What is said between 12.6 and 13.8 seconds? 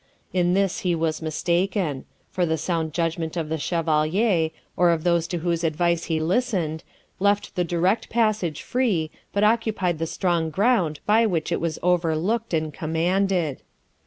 commanded.